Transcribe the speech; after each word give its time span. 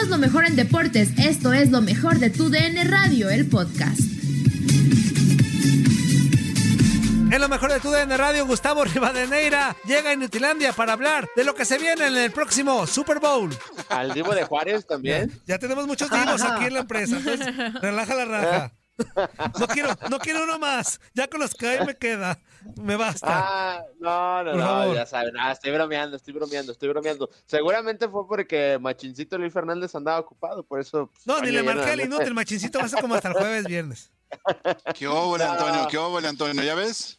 Somos 0.00 0.18
lo 0.18 0.18
mejor 0.18 0.46
en 0.46 0.56
deportes. 0.56 1.10
Esto 1.18 1.52
es 1.52 1.70
lo 1.70 1.82
mejor 1.82 2.20
de 2.20 2.30
tu 2.30 2.48
DN 2.48 2.84
Radio, 2.84 3.28
el 3.28 3.46
podcast. 3.46 4.00
En 7.30 7.38
lo 7.38 7.50
mejor 7.50 7.70
de 7.70 7.80
tu 7.80 7.90
DN 7.90 8.16
Radio, 8.16 8.46
Gustavo 8.46 8.82
Rivadeneira 8.82 9.76
llega 9.84 10.12
a 10.12 10.16
Nutilandia 10.16 10.72
para 10.72 10.94
hablar 10.94 11.28
de 11.36 11.44
lo 11.44 11.54
que 11.54 11.66
se 11.66 11.76
viene 11.76 12.06
en 12.06 12.16
el 12.16 12.30
próximo 12.30 12.86
Super 12.86 13.18
Bowl. 13.18 13.50
Al 13.90 14.14
Divo 14.14 14.34
de 14.34 14.44
Juárez 14.44 14.86
también. 14.86 15.38
Ya, 15.44 15.58
tenemos 15.58 15.86
muchos 15.86 16.10
divos 16.10 16.40
aquí 16.44 16.64
en 16.64 16.74
la 16.74 16.80
empresa, 16.80 17.18
entonces 17.18 17.82
relaja 17.82 18.14
la 18.14 18.24
raja. 18.24 18.72
No 19.58 19.66
quiero, 19.66 19.96
no 20.10 20.18
quiero 20.18 20.44
uno 20.44 20.58
más. 20.58 21.00
Ya 21.14 21.26
con 21.26 21.40
los 21.40 21.54
que 21.54 21.68
hay 21.68 21.86
me 21.86 21.96
queda. 21.96 22.38
Me 22.76 22.96
basta. 22.96 23.26
Ah, 23.28 23.84
no, 23.98 24.44
no, 24.44 24.54
no, 24.54 24.94
ya 24.94 25.06
saben. 25.06 25.34
Ah, 25.38 25.52
estoy 25.52 25.72
bromeando, 25.72 26.16
estoy 26.16 26.34
bromeando, 26.34 26.72
estoy 26.72 26.88
bromeando. 26.88 27.30
Seguramente 27.46 28.08
fue 28.08 28.26
porque 28.26 28.78
Machincito 28.80 29.38
Luis 29.38 29.52
Fernández 29.52 29.94
andaba 29.94 30.20
ocupado, 30.20 30.62
por 30.62 30.80
eso. 30.80 31.08
Pues, 31.12 31.26
no, 31.26 31.40
ni 31.40 31.50
le 31.50 31.62
marqué 31.62 31.90
al 31.90 32.00
inútil. 32.00 32.34
Machincito 32.34 32.78
va 32.78 32.84
a 32.84 32.88
ser 32.88 33.00
como 33.00 33.14
hasta 33.14 33.28
el 33.28 33.34
jueves, 33.34 33.66
viernes. 33.66 34.12
¿Qué 34.94 35.06
óvole, 35.06 35.44
Antonio? 35.44 35.88
¿Qué 35.90 35.98
óvole, 35.98 36.28
Antonio? 36.28 36.62
¿Ya 36.62 36.74
ves? 36.74 37.18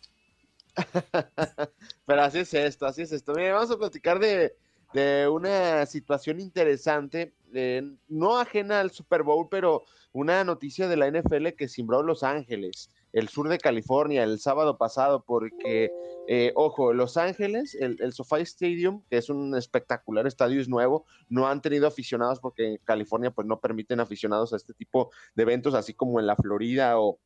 Pero 2.06 2.22
así 2.22 2.39
es 2.39 2.53
esto, 2.53 2.86
así 2.86 3.02
es 3.02 3.12
esto. 3.12 3.34
Mira, 3.34 3.53
vamos 3.53 3.72
a 3.72 3.78
platicar 3.78 4.19
de, 4.19 4.56
de 4.94 5.28
una 5.28 5.86
situación 5.86 6.39
interesante, 6.39 7.34
eh, 7.53 7.84
no 8.08 8.39
ajena 8.39 8.80
al 8.80 8.92
Super 8.92 9.23
Bowl, 9.23 9.47
pero 9.50 9.84
una 10.14 10.44
noticia 10.44 10.88
de 10.88 10.97
la 10.97 11.09
NFL 11.09 11.50
que 11.58 11.67
simbró 11.67 12.03
Los 12.03 12.23
Ángeles, 12.23 12.89
el 13.14 13.30
sur 13.30 13.50
de 13.50 13.58
California, 13.58 14.23
el 14.23 14.40
sábado 14.40 14.78
pasado, 14.78 15.23
porque, 15.26 15.92
eh, 16.28 16.52
ojo, 16.56 16.94
Los 16.94 17.18
Ángeles, 17.18 17.76
el, 17.76 17.98
el 18.00 18.14
SoFi 18.14 18.42
Stadium, 18.42 19.03
que 19.09 19.18
es 19.18 19.30
un 19.30 19.56
espectacular 19.56 20.28
estadio, 20.28 20.62
es 20.62 20.70
nuevo, 20.70 21.06
no 21.30 21.48
han 21.48 21.62
tenido 21.62 21.88
aficionados 21.88 22.40
porque 22.40 22.68
en 22.68 22.78
California 22.84 23.31
pues 23.31 23.48
no 23.48 23.59
permiten 23.59 24.00
aficionados 24.00 24.53
a 24.53 24.58
este 24.58 24.73
tipo 24.73 25.12
de 25.36 25.44
eventos, 25.44 25.73
así 25.73 25.94
como 25.94 26.20
en 26.20 26.28
la 26.28 26.36
Florida 26.36 27.00
o, 27.00 27.20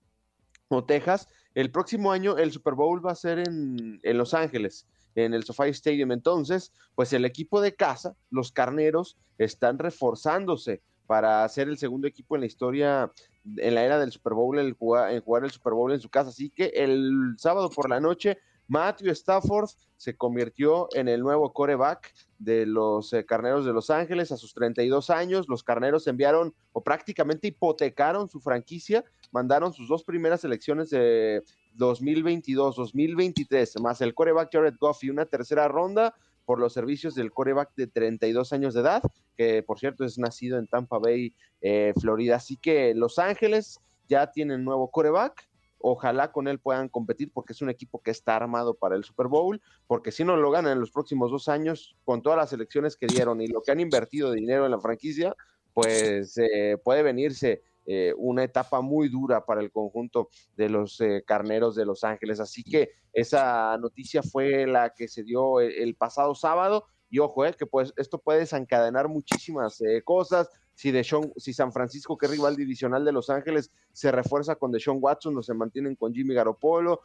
o 0.70 0.84
Texas. 0.84 1.28
El 1.54 1.72
próximo 1.72 2.12
año 2.12 2.38
el 2.38 2.52
Super 2.52 2.74
Bowl 2.74 3.06
va 3.06 3.12
a 3.12 3.16
ser 3.16 3.40
en, 3.40 4.00
en 4.02 4.18
Los 4.18 4.34
Ángeles 4.34 4.88
en 5.16 5.34
el 5.34 5.44
SoFi 5.44 5.70
Stadium. 5.70 6.12
Entonces, 6.12 6.72
pues 6.94 7.14
el 7.14 7.26
equipo 7.26 7.62
de 7.62 7.76
casa, 7.76 8.16
los 8.30 8.52
carneros, 8.52 9.18
están 9.38 9.80
reforzándose 9.80 10.82
para 11.08 11.48
ser 11.50 11.70
el 11.70 11.78
segundo 11.78 12.08
equipo 12.08 12.36
en 12.36 12.42
la 12.42 12.48
historia 12.48 13.12
en 13.58 13.76
la 13.76 13.84
era 13.84 14.00
del 14.00 14.12
Super 14.12 14.34
Bowl, 14.34 14.58
en 14.60 14.74
jugar, 14.74 15.44
el 15.44 15.52
Super 15.52 15.74
Bowl 15.74 15.92
en 15.92 16.00
su 16.00 16.10
casa. 16.10 16.30
Así 16.30 16.50
que 16.50 16.72
el 16.76 17.36
sábado 17.38 17.70
por 17.70 17.90
la 17.90 18.00
noche, 18.00 18.38
Matthew 18.68 19.12
Stafford 19.12 19.70
se 19.98 20.18
convirtió 20.18 20.88
en 20.94 21.08
el 21.08 21.22
nuevo 21.22 21.54
coreback 21.54 22.14
de 22.40 22.66
los 22.66 23.14
eh, 23.14 23.26
Carneros 23.26 23.66
de 23.66 23.74
Los 23.74 23.90
Ángeles 23.90 24.32
a 24.32 24.38
sus 24.38 24.54
32 24.54 25.10
años. 25.10 25.48
Los 25.48 25.64
Carneros 25.64 26.08
enviaron 26.08 26.54
o 26.74 26.84
prácticamente 26.84 27.48
hipotecaron 27.48 28.30
su 28.30 28.40
franquicia, 28.40 29.04
mandaron 29.32 29.74
sus 29.74 29.88
dos 29.88 30.04
primeras 30.04 30.44
elecciones 30.44 30.90
de 30.90 31.44
2022-2023, 31.78 33.80
más 33.82 34.02
el 34.02 34.16
coreback 34.16 34.50
Jared 34.52 34.76
Goff 34.80 35.04
y 35.04 35.10
una 35.10 35.26
tercera 35.26 35.68
ronda 35.68 36.16
por 36.46 36.60
los 36.60 36.74
servicios 36.74 37.16
del 37.16 37.32
coreback 37.32 37.74
de 37.76 37.88
32 37.88 38.54
años 38.54 38.74
de 38.74 38.82
edad, 38.82 39.04
que 39.36 39.64
por 39.64 39.80
cierto 39.80 40.06
es 40.06 40.18
nacido 40.18 40.58
en 40.58 40.68
Tampa 40.68 41.00
Bay, 41.00 41.34
eh, 41.62 41.94
Florida. 42.00 42.38
Así 42.38 42.58
que 42.58 42.94
Los 42.96 43.20
Ángeles 43.20 43.80
ya 44.08 44.32
tienen 44.32 44.64
nuevo 44.64 44.90
coreback. 44.92 45.50
Ojalá 45.80 46.32
con 46.32 46.48
él 46.48 46.60
puedan 46.60 46.90
competir 46.90 47.32
porque 47.32 47.54
es 47.54 47.62
un 47.62 47.70
equipo 47.70 48.02
que 48.02 48.12
está 48.12 48.36
armado 48.36 48.74
para 48.74 48.96
el 48.96 49.04
Super 49.04 49.28
Bowl, 49.28 49.62
porque 49.88 50.12
si 50.12 50.24
no 50.24 50.36
lo 50.38 50.50
ganan 50.50 50.74
en 50.74 50.80
los 50.80 50.92
próximos 50.92 51.32
dos 51.32 51.48
años, 51.48 51.96
con 52.06 52.22
todas 52.24 52.38
las 52.38 52.54
elecciones 52.54 52.96
que 52.96 53.08
dieron 53.08 53.42
y 53.42 53.48
lo 53.48 53.62
que 53.62 53.72
han 53.72 53.80
invertido 53.80 54.32
de 54.32 54.40
dinero 54.40 54.66
en 54.66 54.72
la 54.72 54.80
franquicia, 54.80 55.36
pues 55.74 56.38
eh, 56.38 56.78
puede 56.84 57.04
venirse 57.04 57.62
eh, 57.86 58.14
una 58.18 58.44
etapa 58.44 58.82
muy 58.82 59.10
dura 59.10 59.46
para 59.46 59.62
el 59.62 59.72
conjunto 59.72 60.30
de 60.56 60.70
los 60.70 61.00
eh, 61.02 61.24
carneros 61.26 61.76
de 61.76 61.86
Los 61.86 62.04
Ángeles. 62.04 62.40
Así 62.40 62.64
que 62.64 62.92
esa 63.14 63.78
noticia 63.78 64.24
fue 64.24 64.66
la 64.66 64.94
que 64.94 65.08
se 65.08 65.24
dio 65.24 65.60
el, 65.60 65.96
pasado 65.96 66.34
sábado. 66.36 66.86
Y 67.10 67.20
ojo, 67.20 67.46
eh, 67.46 67.54
que 67.54 67.68
pues 67.68 67.94
esto 67.98 68.18
puede 68.18 68.40
desencadenar 68.40 69.08
muchísimas 69.08 69.82
cosas. 70.04 70.50
Si, 70.74 70.92
si 71.38 71.54
San 71.54 71.72
Francisco, 71.72 72.18
que 72.18 72.26
es 72.26 72.32
rival 72.34 72.58
divisional 72.58 73.06
de 73.06 73.14
Los 73.14 73.30
Ángeles, 73.30 73.72
se 73.94 74.12
refuerza 74.12 74.56
con 74.56 74.72
Deshaun 74.72 74.98
Watson 75.00 75.38
o 75.38 75.44
se 75.44 75.54
mantienen 75.54 75.96
con 75.96 76.14
Jimmy 76.14 76.34
Garoppolo, 76.34 77.00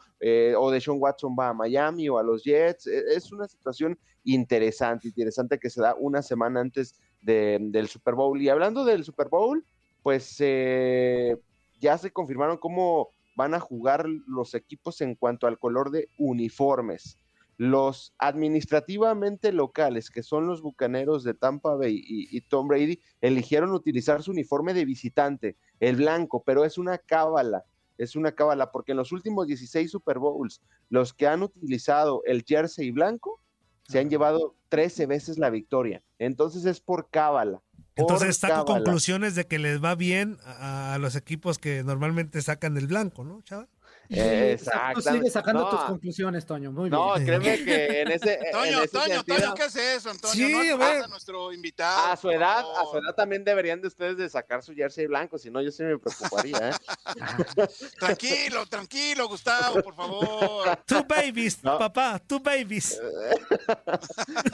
o 0.57 0.71
Deshaun 0.71 0.97
Watson 0.99 1.37
va 1.39 1.49
a 1.49 1.53
Miami 1.53 2.09
o 2.09 2.17
a 2.17 2.23
los 2.23 2.43
Jets. 2.43 2.87
Es 2.87 3.31
una 3.31 3.47
situación 3.47 3.97
interesante, 4.25 5.07
interesante 5.07 5.57
que 5.57 5.69
se 5.69 5.81
da 5.81 5.95
una 5.97 6.21
semana 6.21 6.59
antes 6.59 6.99
del 7.21 7.87
Super 7.87 8.15
Bowl. 8.15 8.41
Y 8.41 8.49
hablando 8.49 8.83
del 8.83 9.05
Super 9.05 9.29
Bowl, 9.29 9.63
pues 10.03 10.35
eh, 10.39 11.37
ya 11.79 11.97
se 11.97 12.11
confirmaron 12.11 12.57
cómo 12.57 13.09
van 13.35 13.53
a 13.53 13.59
jugar 13.59 14.05
los 14.27 14.53
equipos 14.53 15.01
en 15.01 15.15
cuanto 15.15 15.47
al 15.47 15.57
color 15.57 15.91
de 15.91 16.09
uniformes. 16.17 17.17
Los 17.57 18.13
administrativamente 18.17 19.51
locales, 19.51 20.09
que 20.09 20.23
son 20.23 20.47
los 20.47 20.61
Bucaneros 20.61 21.23
de 21.23 21.33
Tampa 21.33 21.75
Bay 21.75 22.01
y, 22.03 22.41
Tom 22.41 22.67
Brady, 22.67 22.99
eligieron 23.21 23.71
utilizar 23.71 24.23
su 24.23 24.31
uniforme 24.31 24.73
de 24.73 24.85
visitante, 24.85 25.57
el 25.79 25.97
blanco, 25.97 26.43
pero 26.43 26.65
es 26.65 26.79
una 26.79 26.97
cábala, 26.97 27.63
es 27.99 28.15
una 28.15 28.31
cábala, 28.31 28.71
porque 28.71 28.93
en 28.93 28.97
los 28.97 29.11
últimos 29.11 29.45
16 29.45 29.91
Super 29.91 30.17
Bowls, 30.17 30.61
los 30.89 31.13
que 31.13 31.27
han 31.27 31.43
utilizado 31.43 32.23
el 32.25 32.43
jersey 32.43 32.89
blanco 32.89 33.39
se 33.83 33.99
han 33.99 34.09
llevado 34.09 34.55
13 34.69 35.05
veces 35.05 35.37
la 35.37 35.49
victoria. 35.49 36.01
Entonces 36.17 36.65
es 36.65 36.79
por 36.79 37.09
cábala. 37.09 37.61
Entonces 37.95 38.37
saco 38.37 38.65
conclusiones 38.65 39.35
de 39.35 39.45
que 39.45 39.59
les 39.59 39.83
va 39.83 39.95
bien 39.95 40.37
a, 40.45 40.97
los 40.99 41.15
equipos 41.15 41.59
que 41.59 41.83
normalmente 41.83 42.41
sacan 42.41 42.77
el 42.77 42.87
blanco, 42.87 43.23
¿no, 43.23 43.41
chaval? 43.41 43.67
Exacto. 44.51 45.01
Tú 45.01 45.09
sigues 45.09 45.31
sacando 45.31 45.69
tus 45.69 45.79
conclusiones, 45.81 46.45
Toño. 46.45 46.71
Muy 46.71 46.89
bien. 46.89 47.01
No, 47.01 47.13
créeme 47.13 47.63
que 47.63 48.01
en 48.01 48.11
ese. 48.11 48.39
Toño, 48.51 48.85
Toño, 48.87 49.23
Toño, 49.23 49.53
¿qué 49.55 49.65
es 49.65 49.75
eso, 49.75 50.09
Antonio? 50.09 50.47
Sí, 50.47 50.69
no 50.77 50.85
a 50.85 51.07
nuestro 51.07 51.53
invitado. 51.53 52.11
A 52.11 52.17
su 52.17 52.29
edad, 52.29 52.59
a 52.59 52.85
su 52.91 52.97
edad 52.97 53.15
también 53.15 53.45
deberían 53.45 53.81
de 53.81 53.87
ustedes 53.87 54.17
de 54.17 54.29
sacar 54.29 54.63
su 54.63 54.73
jersey 54.73 55.07
blanco, 55.07 55.37
si 55.37 55.49
no 55.49 55.61
yo 55.61 55.71
sí 55.71 55.83
me 55.83 55.97
preocuparía, 55.97 56.71
¿eh? 56.71 56.73
tranquilo, 57.99 58.65
tranquilo, 58.65 59.29
Gustavo, 59.29 59.81
por 59.81 59.95
favor. 59.95 60.77
Two 60.85 61.05
babies, 61.07 61.55
papá, 61.55 62.19
two 62.19 62.39
babies. 62.39 62.99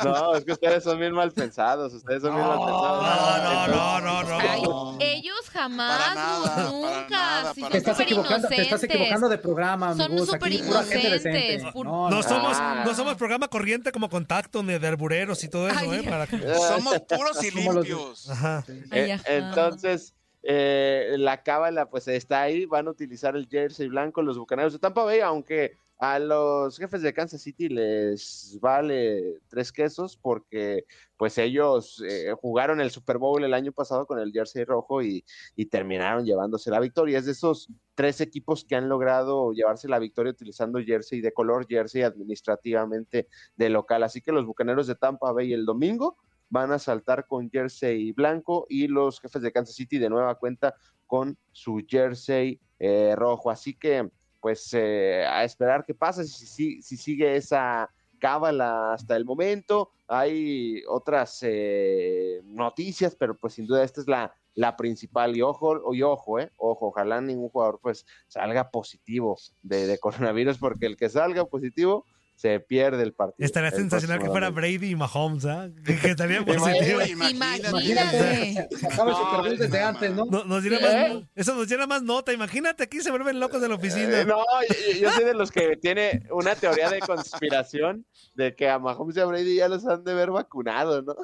no, 0.03 0.35
es 0.35 0.45
que 0.45 0.51
ustedes 0.51 0.84
son 0.84 1.00
bien 1.00 1.13
mal 1.13 1.31
pensados, 1.31 1.94
ustedes 1.94 2.22
son 2.22 2.35
bien 2.35 2.45
mal 2.45 2.59
pensados. 2.59 3.68
No, 3.68 3.68
no, 3.68 4.01
no, 4.01 4.24
no, 4.24 4.94
no. 4.94 4.97
ellos 5.00 5.50
jamás, 5.50 6.72
nunca. 6.72 7.53
te, 7.72 7.78
estás 7.78 8.00
equivocando, 8.01 8.47
te 8.47 8.62
estás 8.62 8.84
equivocando 8.84 9.29
de 9.29 9.38
programa, 9.47 9.96
Son 9.96 10.25
súper 10.25 10.52
inocentes. 10.52 11.63
No, 11.75 12.09
no, 12.09 12.24
somos, 12.24 12.58
no 12.85 12.94
somos 12.94 13.16
programa 13.16 13.47
corriente 13.47 13.91
como 13.91 14.09
contacto 14.09 14.63
ni 14.63 14.78
de 14.78 14.88
arbureros 14.88 15.44
y 15.44 15.50
todo 15.50 15.69
eso, 15.69 15.94
¿eh? 15.94 16.03
Para 16.03 16.28
que... 16.28 16.38
Somos 16.56 17.00
puros 17.02 17.44
y 17.44 17.52
limpios. 17.52 18.30
Ajá. 18.30 18.63
Eh, 18.92 19.18
entonces, 19.25 20.13
eh, 20.44 21.16
la 21.18 21.44
cábala 21.44 21.89
pues 21.89 22.07
está 22.07 22.42
ahí, 22.44 22.66
van 22.66 22.88
a 22.88 22.92
utilizar 22.92 23.36
el 23.36 23.48
jersey 23.48 23.88
blanco 23.88 24.21
los 24.21 24.38
bucaneros 24.38 24.74
de 24.74 24.80
Tampa 24.80 25.04
Bay, 25.04 25.19
aunque 25.19 25.77
a 25.99 26.19
los 26.19 26.77
jefes 26.77 27.01
de 27.01 27.13
Kansas 27.13 27.41
City 27.41 27.69
les 27.69 28.57
vale 28.61 29.39
tres 29.47 29.71
quesos 29.71 30.15
porque 30.15 30.85
pues 31.17 31.38
ellos 31.39 32.03
eh, 32.07 32.33
jugaron 32.39 32.79
el 32.79 32.91
Super 32.91 33.17
Bowl 33.17 33.44
el 33.44 33.53
año 33.53 33.71
pasado 33.71 34.05
con 34.05 34.19
el 34.19 34.31
jersey 34.31 34.63
rojo 34.63 35.01
y, 35.01 35.25
terminaron 35.71 36.23
llevándose 36.25 36.69
la 36.69 36.79
victoria. 36.79 37.17
Es 37.17 37.25
de 37.25 37.31
esos 37.31 37.69
tres 37.95 38.21
equipos 38.21 38.63
que 38.63 38.75
han 38.75 38.88
logrado 38.89 39.51
llevarse 39.53 39.89
la 39.89 39.99
victoria 39.99 40.31
utilizando 40.31 40.79
jersey 40.79 41.19
de 41.19 41.33
color, 41.33 41.65
jersey 41.67 42.03
administrativamente 42.03 43.27
de 43.55 43.69
local. 43.69 44.03
Así 44.03 44.21
que 44.21 44.31
los 44.31 44.45
Bucaneros 44.45 44.85
de 44.88 44.95
Tampa 44.95 45.31
Bay 45.31 45.51
el 45.51 45.65
domingo 45.65 46.17
van 46.49 46.71
a 46.71 46.79
saltar 46.79 47.25
con 47.25 47.49
jersey 47.49 48.11
blanco 48.11 48.67
y 48.69 48.88
los 48.88 49.19
jefes 49.19 49.41
de 49.41 49.51
Kansas 49.51 49.75
City 49.75 49.97
de 49.97 50.09
nueva 50.09 50.35
cuenta 50.35 50.75
con 51.07 51.38
su 51.51 51.83
jersey 51.88 52.61
eh, 52.79 53.15
rojo. 53.15 53.49
Así 53.49 53.73
que 53.73 54.09
pues 54.47 54.73
eh, 54.75 55.25
a 55.27 55.44
esperar 55.44 55.83
qué 55.85 55.94
pasa 55.94 56.23
si, 56.23 56.45
si, 56.45 56.81
si, 56.81 56.95
sigue 56.95 57.35
esa 57.35 57.91
cábala 58.17 58.94
hasta 58.94 59.17
el 59.17 59.25
momento. 59.25 59.91
Hay 60.07 60.83
otras 60.88 61.39
eh, 61.41 62.39
noticias, 62.45 63.13
pero 63.13 63.35
pues 63.35 63.55
sin 63.55 63.67
duda 63.67 63.83
esta 63.83 63.99
es 63.99 64.07
la, 64.07 64.33
la 64.53 64.77
principal. 64.77 65.35
Y 65.35 65.41
ojo, 65.41 65.94
y 65.94 66.01
ojo, 66.01 66.39
eh, 66.39 66.49
ojo, 66.55 66.88
ojalá 66.88 67.19
ningún 67.19 67.49
jugador 67.49 67.81
pues 67.83 68.05
salga 68.29 68.71
positivo 68.71 69.38
de, 69.63 69.85
de 69.85 69.97
coronavirus, 69.99 70.57
porque 70.59 70.85
el 70.85 70.95
que 70.95 71.09
salga 71.09 71.44
positivo 71.44 72.05
se 72.38 72.60
pierde 72.60 73.01
el 73.01 73.13
partido. 73.13 73.44
Estaría 73.44 73.72
sensacional 73.72 74.19
que 74.19 74.28
fuera 74.28 74.51
Brady 74.51 74.92
y 74.92 74.95
Mahomes, 74.95 75.44
¿ah? 75.45 75.66
¿eh? 75.66 75.98
Que, 76.00 76.12
estaría 76.12 76.45
positivo. 76.45 77.01
Imagínate. 77.01 78.68
Se 78.78 78.88
acaba 78.88 79.12
no, 79.12 79.44
desde 79.44 79.81
antes, 79.81 80.12
¿no? 80.13 80.25
nos 80.25 80.62
diera 80.62 80.80
más, 80.80 81.24
eso 81.34 81.56
nos 81.56 81.68
diera 81.68 81.88
más 81.88 82.04
nota. 82.04 82.31
Imagínate, 82.31 82.84
aquí 82.84 83.01
se 83.01 83.10
vuelven 83.10 83.39
locos 83.39 83.60
de 83.60 83.68
la 83.68 83.75
oficina. 83.75 84.22
Eh, 84.22 84.25
no, 84.25 84.44
yo, 84.69 85.00
yo, 85.00 85.12
soy 85.13 85.24
de 85.24 85.34
los 85.34 85.51
que 85.51 85.78
tiene 85.78 86.28
una 86.30 86.54
teoría 86.56 86.92
de 86.92 87.00
conspiración 87.00 88.06
de 88.36 88.54
que 88.54 88.69
a 88.69 88.78
Mahomes 88.78 89.18
y 89.18 89.19
a 89.19 89.25
Brady 89.25 89.56
ya 89.56 89.68
los 89.68 89.88
han 89.88 90.04
de 90.04 90.13
ver 90.13 90.30
vacunado, 90.30 91.01
¿no? 91.01 91.16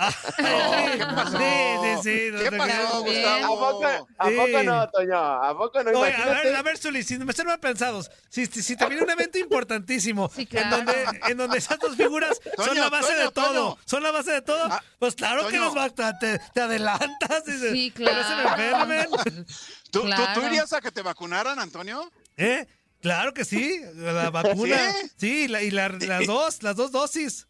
¿Qué 0.36 1.04
pasó? 1.04 1.38
Sí, 1.38 1.42
sí, 1.82 2.02
sí. 2.02 2.44
¿Qué 2.44 2.56
pasó, 2.56 3.02
Gustavo? 3.02 3.44
¿A 3.44 3.70
poco, 3.72 4.08
¿A 4.18 4.24
poco 4.30 4.62
no, 4.64 4.88
Toño? 4.88 5.18
¿A 5.18 5.58
poco 5.58 5.82
no? 5.82 6.00
Oye, 6.00 6.14
a 6.14 6.26
ver, 6.26 6.56
a 6.56 6.62
ver, 6.62 6.78
Zuli, 6.78 7.02
si 7.02 7.18
me 7.18 7.30
están 7.30 7.46
mal 7.46 7.60
pensados, 7.60 8.10
si, 8.28 8.46
si, 8.46 8.76
te 8.76 8.86
viene 8.86 9.02
un 9.02 9.10
evento 9.10 9.38
importantísimo 9.38 10.30
sí, 10.34 10.46
claro. 10.46 10.78
en, 10.78 10.84
donde, 10.86 11.20
en 11.28 11.36
donde 11.36 11.58
esas 11.58 11.78
dos 11.78 11.96
figuras 11.96 12.40
Toño, 12.56 12.68
son 12.68 12.78
la 12.78 12.88
base 12.88 13.12
Toño, 13.12 13.24
de 13.24 13.30
todo, 13.30 13.74
Toño. 13.74 13.78
son 13.84 14.02
la 14.02 14.10
base 14.10 14.32
de 14.32 14.42
todo, 14.42 14.64
ah, 14.70 14.82
pues 14.98 15.14
claro 15.14 15.48
que 15.48 15.58
nos 15.58 15.76
va, 15.76 15.90
te, 15.90 16.38
te 16.38 16.60
adelantas. 16.60 17.48
Y 17.48 17.58
se, 17.58 17.72
sí, 17.72 17.90
claro. 17.90 18.22
se 18.24 18.36
me 18.36 18.42
enfermen. 18.42 19.46
¿Tú, 19.90 20.02
claro. 20.02 20.34
¿tú, 20.34 20.40
¿Tú 20.40 20.46
irías 20.46 20.72
a 20.72 20.80
que 20.80 20.90
te 20.90 21.02
vacunaran, 21.02 21.58
Antonio? 21.58 22.10
¿Eh? 22.36 22.66
Claro 23.00 23.32
que 23.32 23.44
sí, 23.44 23.80
la 23.94 24.30
vacuna. 24.30 24.92
Sí, 24.92 25.10
sí 25.16 25.48
la, 25.48 25.62
y 25.62 25.70
la, 25.70 25.88
las 25.88 26.26
dos, 26.26 26.62
las 26.62 26.76
dos 26.76 26.92
dosis. 26.92 27.46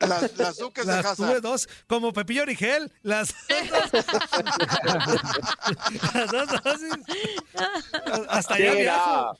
Las, 0.00 0.36
las 0.38 0.56
duques 0.58 0.86
las 0.86 0.96
de 0.96 1.02
casa. 1.02 1.16
tuve 1.26 1.40
dos, 1.40 1.68
como 1.86 2.12
Pepillo 2.12 2.42
Origel, 2.42 2.90
las 3.02 3.34
dos, 3.48 5.22
las 6.14 6.30
dos 6.32 6.62
dosis. 6.64 6.94
Hasta 8.28 8.54
allá 8.54 8.72
Sí, 8.72 8.78
viajo. 8.78 9.32
no. 9.32 9.38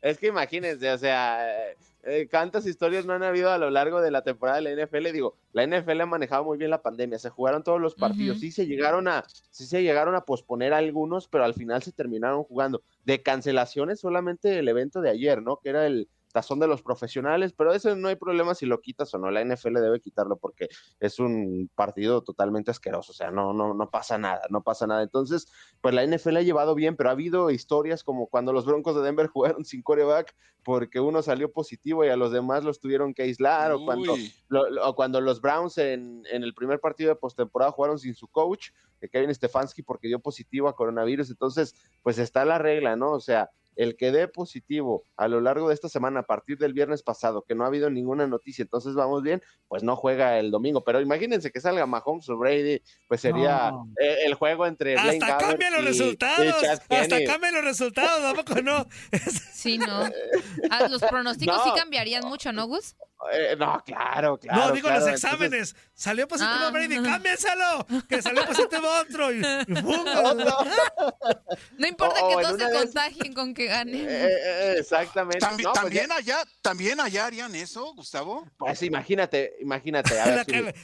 Es 0.00 0.18
que 0.18 0.26
imagínense, 0.26 0.90
o 0.92 0.98
sea, 0.98 1.48
eh, 1.70 1.76
eh, 2.02 2.28
cuántas 2.28 2.66
historias 2.66 3.06
no 3.06 3.12
han 3.12 3.22
habido 3.22 3.52
a 3.52 3.58
lo 3.58 3.70
largo 3.70 4.00
de 4.00 4.10
la 4.10 4.22
temporada 4.22 4.60
de 4.60 4.74
la 4.74 4.84
NFL. 4.84 5.12
Digo, 5.12 5.36
la 5.52 5.64
NFL 5.64 6.00
ha 6.00 6.06
manejado 6.06 6.42
muy 6.42 6.58
bien 6.58 6.70
la 6.70 6.82
pandemia, 6.82 7.20
se 7.20 7.30
jugaron 7.30 7.62
todos 7.62 7.80
los 7.80 7.94
partidos, 7.94 8.40
sí 8.40 8.50
se 8.50 8.66
llegaron 8.66 9.06
a, 9.06 9.24
sí 9.50 9.64
se 9.64 9.80
llegaron 9.82 10.16
a 10.16 10.24
posponer 10.24 10.72
algunos, 10.74 11.28
pero 11.28 11.44
al 11.44 11.54
final 11.54 11.82
se 11.84 11.92
terminaron 11.92 12.42
jugando. 12.42 12.82
De 13.04 13.22
cancelaciones 13.22 14.00
solamente 14.00 14.58
el 14.58 14.68
evento 14.68 15.00
de 15.00 15.10
ayer, 15.10 15.40
¿no? 15.40 15.58
Que 15.62 15.68
era 15.70 15.86
el 15.86 16.08
tazón 16.32 16.58
de 16.58 16.66
los 16.66 16.82
profesionales, 16.82 17.52
pero 17.56 17.72
eso 17.72 17.94
no 17.94 18.08
hay 18.08 18.16
problema 18.16 18.54
si 18.54 18.66
lo 18.66 18.80
quitas 18.80 19.12
o 19.14 19.18
no. 19.18 19.30
La 19.30 19.42
NFL 19.44 19.74
debe 19.74 20.00
quitarlo 20.00 20.36
porque 20.36 20.68
es 20.98 21.18
un 21.18 21.70
partido 21.74 22.22
totalmente 22.22 22.70
asqueroso, 22.70 23.12
o 23.12 23.14
sea, 23.14 23.30
no, 23.30 23.52
no, 23.52 23.74
no 23.74 23.90
pasa 23.90 24.18
nada, 24.18 24.42
no 24.50 24.62
pasa 24.62 24.86
nada. 24.86 25.02
Entonces, 25.02 25.46
pues 25.80 25.94
la 25.94 26.02
NFL 26.04 26.36
ha 26.38 26.42
llevado 26.42 26.74
bien, 26.74 26.96
pero 26.96 27.10
ha 27.10 27.12
habido 27.12 27.50
historias 27.50 28.02
como 28.02 28.26
cuando 28.26 28.52
los 28.52 28.64
Broncos 28.66 28.96
de 28.96 29.02
Denver 29.02 29.26
jugaron 29.32 29.64
sin 29.64 29.82
coreback 29.82 30.34
porque 30.64 31.00
uno 31.00 31.22
salió 31.22 31.50
positivo 31.52 32.04
y 32.04 32.08
a 32.08 32.16
los 32.16 32.30
demás 32.32 32.62
los 32.64 32.78
tuvieron 32.80 33.14
que 33.14 33.22
aislar, 33.24 33.72
o 33.72 33.84
cuando, 33.84 34.14
Uy. 34.14 34.32
lo- 34.48 34.70
lo- 34.70 34.88
o 34.88 34.94
cuando 34.94 35.20
los 35.20 35.40
Browns 35.40 35.76
en, 35.78 36.22
en 36.30 36.44
el 36.44 36.54
primer 36.54 36.78
partido 36.80 37.10
de 37.10 37.16
postemporada 37.16 37.72
jugaron 37.72 37.98
sin 37.98 38.14
su 38.14 38.28
coach, 38.28 38.68
eh, 39.00 39.08
Kevin 39.08 39.34
Stefanski, 39.34 39.82
porque 39.82 40.06
dio 40.06 40.20
positivo 40.20 40.68
a 40.68 40.76
coronavirus. 40.76 41.30
Entonces, 41.30 41.74
pues 42.02 42.18
está 42.18 42.44
la 42.44 42.58
regla, 42.58 42.94
¿no? 42.94 43.10
O 43.10 43.20
sea, 43.20 43.50
el 43.76 43.96
que 43.96 44.10
dé 44.12 44.28
positivo 44.28 45.04
a 45.16 45.28
lo 45.28 45.40
largo 45.40 45.68
de 45.68 45.74
esta 45.74 45.88
semana, 45.88 46.20
a 46.20 46.22
partir 46.24 46.58
del 46.58 46.72
viernes 46.72 47.02
pasado, 47.02 47.42
que 47.42 47.54
no 47.54 47.64
ha 47.64 47.68
habido 47.68 47.88
ninguna 47.90 48.26
noticia, 48.26 48.62
entonces 48.62 48.94
vamos 48.94 49.22
bien, 49.22 49.42
pues 49.68 49.82
no 49.82 49.96
juega 49.96 50.38
el 50.38 50.50
domingo. 50.50 50.84
Pero 50.84 51.00
imagínense 51.00 51.50
que 51.50 51.60
salga 51.60 51.86
Mahomes 51.86 52.28
o 52.28 52.36
Brady, 52.36 52.82
pues 53.08 53.20
sería 53.20 53.70
No. 53.70 53.88
el 53.98 54.34
juego 54.34 54.66
entre 54.66 54.94
Blaine 54.94 55.24
Hasta 55.24 55.38
cambian 55.38 55.72
los 55.74 55.84
resultados. 55.84 56.54
Hasta 56.90 57.24
cambian 57.24 57.54
los 57.54 57.64
resultados, 57.64 58.24
¿a 58.24 58.34
poco 58.34 58.60
no? 58.62 58.86
Sí, 59.52 59.78
no. 59.78 60.04
Ah, 60.70 60.88
los 60.88 61.00
pronósticos 61.02 61.56
No. 61.56 61.64
sí 61.64 61.70
cambiarían 61.78 62.24
mucho, 62.26 62.52
¿no, 62.52 62.66
Gus? 62.66 62.96
Eh, 63.32 63.54
no, 63.58 63.82
claro, 63.84 64.38
claro. 64.38 64.68
no, 64.68 64.72
digo 64.72 64.88
claro, 64.88 65.00
los 65.00 65.08
entonces- 65.08 65.32
exámenes. 65.32 65.76
Salió 65.94 66.26
positivo 66.26 66.54
Ah. 66.60 66.70
Brady, 66.72 67.02
cámbienselo. 67.02 67.86
Que 68.08 68.22
salió 68.22 68.44
positivo 68.46 68.88
otro. 69.00 69.32
Y, 69.32 69.38
y. 69.38 69.42
No 71.78 71.86
importa 71.86 72.20
O- 72.22 72.26
o 72.26 72.36
que 72.38 72.44
todos 72.44 72.60
se 72.60 72.72
contagien 72.72 73.32
con 73.34 73.54
que 73.54 73.66
ganen. 73.66 74.06
Eh, 74.08 74.08
eh, 74.08 74.74
exactamente. 74.78 75.38
¿También, 75.38 75.66
No, 75.68 75.72
pues 75.72 75.82
también 75.82 76.08
ya- 76.08 76.16
allá, 76.16 76.44
¿También 76.62 77.00
allá 77.00 77.26
harían 77.26 77.54
eso, 77.54 77.92
Gustavo? 77.94 78.46
Pues 78.58 78.82
imagínate, 78.82 79.56
imagínate. 79.60 80.18
a 80.20 80.24
ver, 80.26 80.36
La 80.36 80.44
sí, 80.44 80.52
cara- 80.52 80.74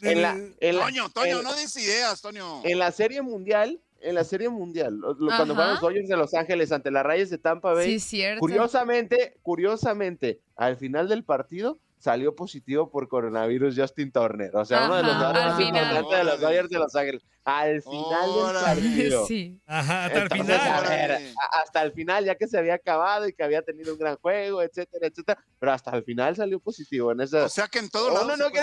en 0.00 0.22
la, 0.22 0.30
en 0.60 0.76
la- 0.76 0.84
Toño, 0.84 1.08
Toño, 1.10 1.38
en- 1.38 1.44
no 1.44 1.54
des 1.54 1.74
ideas, 1.76 2.20
Toño. 2.20 2.62
en 2.64 2.78
la 2.78 2.92
serie 2.92 3.20
mundial, 3.22 3.80
en 4.00 4.14
la 4.14 4.24
serie 4.24 4.48
mundial, 4.48 4.96
lo- 4.98 5.16
cuando 5.16 5.54
fueron 5.54 5.72
los 5.72 5.80
Dodgers 5.80 6.08
de 6.08 6.16
Los 6.16 6.34
Ángeles 6.34 6.70
ante 6.72 6.90
las 6.90 7.04
Rayas 7.04 7.30
de 7.30 7.38
Tampa 7.38 7.72
Bay, 7.74 7.98
Sí, 7.98 8.00
cierto. 8.00 8.40
curiosamente, 8.40 9.38
curiosamente, 9.42 10.40
al 10.56 10.76
final 10.76 11.08
del 11.08 11.24
partido 11.24 11.78
salió 11.98 12.36
positivo 12.36 12.90
por 12.92 13.08
coronavirus 13.08 13.74
Justin 13.76 14.12
Turner, 14.12 14.54
o 14.54 14.64
sea, 14.64 14.84
uno 14.86 14.96
de 14.98 15.02
los 15.02 15.16
más 15.16 15.60
importantes 15.60 16.18
de 16.18 16.24
los 16.24 16.40
Dodgers 16.40 16.68
de 16.68 16.78
Los 16.78 16.94
Ángeles, 16.94 17.22
al 17.44 17.82
final 17.82 18.30
del 18.52 18.62
partido. 18.62 19.26
Sí. 19.26 19.58
Ajá, 19.66 20.04
hasta 20.04 20.22
el 20.22 20.30
final. 20.30 20.60
a 20.60 20.80
ver, 20.82 21.10
Órale. 21.10 21.30
a- 21.32 21.60
hasta 21.62 21.82
el 21.82 21.92
final, 21.92 22.24
ya 22.24 22.34
que 22.36 22.46
se 22.46 22.56
había 22.56 22.74
acabado 22.74 23.26
y 23.26 23.32
que 23.32 23.42
había 23.42 23.62
tenido 23.62 23.92
un 23.94 23.98
gran 23.98 24.14
juego, 24.18 24.62
etcétera, 24.62 25.08
etcétera, 25.08 25.44
pero 25.58 25.72
hasta 25.72 25.90
el 25.96 26.04
final 26.04 26.36
salió 26.36 26.60
positivo 26.60 27.10
en 27.10 27.20
esa. 27.22 27.46
O 27.46 27.48
sea 27.48 27.66
que 27.66 27.80
en 27.80 27.90
todos 27.90 28.10
Oh, 28.10 28.12
lados 28.14 28.26
no, 28.28 28.36
se 28.36 28.42
no, 28.44 28.50
que-. 28.52 28.60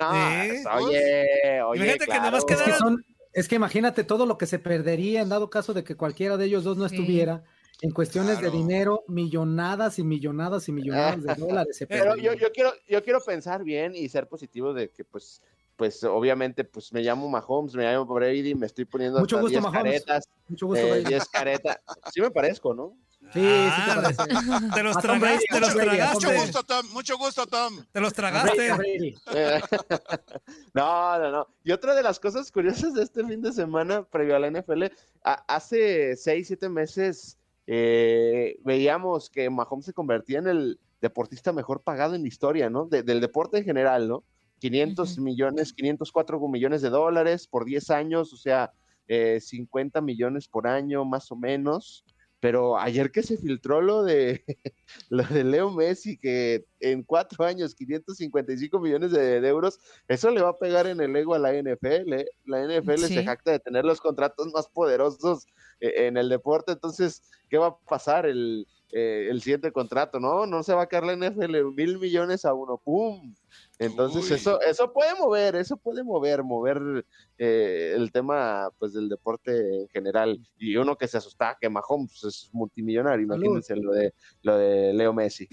No, 0.00 0.12
Sí. 0.56 0.64
oye, 0.84 1.62
oye, 1.62 1.76
Imagínate 1.78 1.98
que 2.00 2.04
claro. 2.06 2.20
nada 2.20 2.30
más 2.32 2.38
Es 2.40 2.44
que 2.46 2.54
quedaron- 2.64 2.78
son, 2.78 3.04
es 3.32 3.48
que 3.48 3.56
imagínate 3.56 4.04
todo 4.04 4.26
lo 4.26 4.38
que 4.38 4.46
se 4.46 4.58
perdería 4.58 5.20
en 5.22 5.28
dado 5.28 5.50
caso 5.50 5.72
de 5.74 5.84
que 5.84 5.96
cualquiera 5.96 6.36
de 6.36 6.46
ellos 6.46 6.64
dos 6.64 6.76
no 6.76 6.88
Sí. 6.88 6.96
estuviera. 6.96 7.42
En 7.82 7.92
cuestiones 7.92 8.38
Claro. 8.38 8.50
de 8.50 8.58
dinero, 8.58 9.04
millonadas 9.08 9.98
y 9.98 10.04
millonadas 10.04 10.68
y 10.68 10.72
millonadas 10.72 11.22
de 11.22 11.34
dólares 11.66 11.76
se 11.76 11.86
Pero 11.86 12.14
yo, 12.16 12.34
yo 12.34 12.50
quiero, 12.52 12.72
yo 12.86 13.02
quiero 13.02 13.20
pensar 13.20 13.64
bien 13.64 13.94
y 13.94 14.08
ser 14.10 14.28
positivo 14.28 14.74
de 14.74 14.90
que, 14.90 15.02
pues, 15.04 15.40
pues, 15.76 16.04
obviamente, 16.04 16.62
pues, 16.64 16.92
me 16.92 17.00
llamo 17.00 17.26
Mahomes, 17.30 17.74
me 17.74 17.84
llamo 17.84 18.04
Brady, 18.04 18.54
me 18.54 18.66
estoy 18.66 18.84
poniendo 18.84 19.18
Mucho 19.18 19.36
hasta 19.36 19.42
gusto, 19.42 19.60
10 19.60 19.62
Mahomes. 19.62 19.82
caretas, 20.04 20.28
Mucho 20.48 20.66
gusto, 20.66 20.84
eh, 20.86 20.90
Brady. 20.90 21.04
10 21.04 21.28
caretas. 21.28 21.78
Sí 22.12 22.20
me 22.20 22.30
parezco, 22.30 22.74
¿no? 22.74 22.96
Sí, 23.32 23.40
sí 23.40 23.42
te 23.42 24.22
Ah. 24.22 24.70
Te 24.74 24.82
los 24.82 24.96
A 24.96 25.00
tragaste, 25.00 25.44
te 25.50 25.60
los 25.60 25.68
Tom 25.72 25.78
Mucho 25.78 25.90
tragaste. 25.90 26.36
gusto, 26.36 26.62
Tom. 26.64 26.86
Mucho 26.92 27.18
gusto, 27.18 27.46
Tom. 27.46 27.84
Te 27.92 28.00
los 28.00 28.12
tragaste. 28.12 28.72
Brady. 28.74 29.14
No, 30.74 31.18
no, 31.18 31.30
no. 31.30 31.46
Y 31.64 31.72
otra 31.72 31.94
de 31.94 32.02
las 32.02 32.18
cosas 32.20 32.50
curiosas 32.50 32.94
de 32.94 33.02
este 33.02 33.24
fin 33.24 33.40
de 33.42 33.52
semana 33.52 34.02
previo 34.04 34.36
a 34.36 34.38
la 34.38 34.48
NFL, 34.50 34.84
a- 35.24 35.44
hace 35.48 36.16
6, 36.16 36.46
7 36.46 36.68
meses 36.68 37.36
eh, 37.66 38.58
veíamos 38.64 39.30
que 39.30 39.48
Mahomes 39.48 39.84
se 39.86 39.92
convertía 39.92 40.38
en 40.38 40.48
el 40.48 40.80
deportista 41.00 41.52
mejor 41.52 41.82
pagado 41.82 42.14
en 42.14 42.22
la 42.22 42.28
historia, 42.28 42.68
¿no? 42.68 42.86
De- 42.86 43.02
del 43.02 43.20
deporte 43.20 43.58
en 43.58 43.64
general, 43.64 44.08
¿no? 44.08 44.24
500 44.58 45.12
Ujú. 45.12 45.22
millones, 45.22 45.72
504 45.72 46.38
millones 46.48 46.82
de 46.82 46.90
dólares 46.90 47.46
por 47.46 47.64
10 47.64 47.90
años, 47.90 48.32
o 48.32 48.36
sea, 48.36 48.72
eh, 49.08 49.40
50 49.40 50.00
millones 50.00 50.48
por 50.48 50.66
año 50.66 51.04
más 51.04 51.30
o 51.32 51.36
menos. 51.36 52.04
Pero 52.40 52.78
ayer 52.78 53.12
que 53.12 53.22
se 53.22 53.36
filtró 53.36 53.80
lo 53.82 54.02
de 54.02 54.44
lo 55.10 55.22
de 55.24 55.44
Leo 55.44 55.70
Messi, 55.70 56.16
que 56.18 56.64
en 56.80 57.02
cuatro 57.02 57.44
años 57.44 57.74
555 57.74 58.80
millones 58.80 59.12
de, 59.12 59.40
de 59.40 59.48
euros, 59.48 59.78
eso 60.08 60.30
le 60.30 60.42
va 60.42 60.50
a 60.50 60.58
pegar 60.58 60.86
en 60.86 61.00
el 61.00 61.14
ego 61.14 61.34
a 61.34 61.38
la 61.38 61.52
NFL. 61.52 62.12
¿eh? 62.14 62.26
La 62.46 62.64
NFL 62.66 62.98
Sí. 62.98 63.14
se 63.14 63.24
jacta 63.24 63.52
de 63.52 63.60
tener 63.60 63.84
los 63.84 64.00
contratos 64.00 64.50
más 64.52 64.68
poderosos 64.68 65.46
eh, 65.80 66.06
en 66.06 66.16
el 66.16 66.28
deporte. 66.28 66.72
Entonces, 66.72 67.22
¿qué 67.48 67.58
va 67.58 67.68
a 67.68 67.78
pasar 67.78 68.26
el, 68.26 68.66
eh, 68.92 69.28
el 69.30 69.40
siguiente 69.42 69.72
contrato? 69.72 70.20
No, 70.20 70.46
no 70.46 70.62
se 70.62 70.74
va 70.74 70.82
a 70.82 70.86
caer 70.86 71.04
la 71.04 71.16
NFL 71.16 71.72
mil 71.74 71.98
millones 71.98 72.44
a 72.44 72.54
uno. 72.54 72.80
¡Pum! 72.82 73.34
Entonces, 73.78 74.30
Uy. 74.30 74.36
eso, 74.36 74.60
eso 74.60 74.92
puede 74.92 75.14
mover, 75.18 75.56
eso 75.56 75.76
puede 75.76 76.04
mover, 76.04 76.44
mover 76.44 77.04
eh, 77.38 77.94
el 77.96 78.12
tema 78.12 78.68
pues 78.78 78.92
del 78.92 79.08
deporte 79.08 79.82
en 79.82 79.88
general. 79.88 80.38
Y 80.58 80.76
uno 80.76 80.96
que 80.96 81.08
se 81.08 81.16
asustaba 81.16 81.56
que 81.60 81.70
Mahomes 81.70 82.22
es 82.24 82.50
multimillonario, 82.52 83.24
imagínense 83.24 83.74
lo 83.76 83.92
de, 83.92 84.12
lo 84.42 84.58
de 84.58 84.92
Leo 84.92 85.12
Messi. 85.14 85.48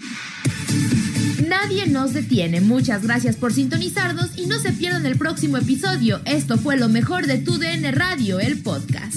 Nadie 1.46 1.86
nos 1.86 2.12
detiene. 2.12 2.60
Muchas 2.60 3.04
gracias 3.04 3.36
por 3.36 3.52
sintonizarnos 3.52 4.36
y 4.36 4.46
no 4.46 4.58
se 4.58 4.72
pierdan 4.72 5.06
el 5.06 5.16
próximo 5.16 5.56
episodio. 5.56 6.20
Esto 6.26 6.58
fue 6.58 6.76
lo 6.76 6.88
mejor 6.88 7.26
de 7.26 7.38
Tu 7.38 7.58
DN 7.58 7.90
Radio, 7.92 8.40
el 8.40 8.62
podcast. 8.62 9.16